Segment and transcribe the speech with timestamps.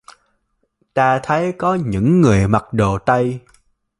[0.93, 3.39] Ta thấy có những người mặc đồ tây